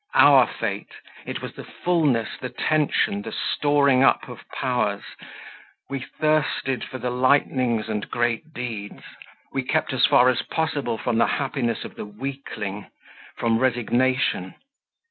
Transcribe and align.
Our 0.15 0.47
fate 0.47 0.95
it 1.27 1.43
was 1.43 1.53
the 1.53 1.63
fulness, 1.63 2.29
the 2.39 2.49
tension, 2.49 3.21
the 3.21 3.31
storing 3.31 4.01
up 4.03 4.27
of 4.27 4.49
powers. 4.49 5.03
We 5.91 5.99
thirsted 5.99 6.83
for 6.83 6.97
the 6.97 7.11
lightnings 7.11 7.87
and 7.87 8.09
great 8.09 8.51
deeds; 8.51 9.03
we 9.53 9.61
kept 9.61 9.93
as 9.93 10.07
far 10.07 10.27
as 10.29 10.41
possible 10.41 10.97
from 10.97 11.19
the 11.19 11.27
happiness 11.27 11.83
of 11.85 11.93
the 11.93 12.05
weakling, 12.05 12.87
from 13.37 13.59
"resignation"... 13.59 14.55